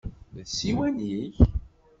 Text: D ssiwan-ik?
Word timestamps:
D 0.35 0.35
ssiwan-ik? 0.49 1.35